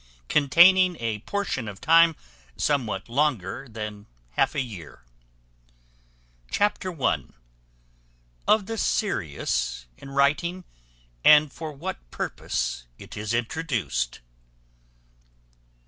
[0.29, 2.15] CONTAINING A PORTION OF TIME
[2.57, 5.03] SOMEWHAT LONGER THAN HALF A YEAR.
[6.49, 7.25] Chapter i.
[8.47, 10.63] Of the SERIOUS in writing,
[11.23, 14.21] and for what purpose it is introduced.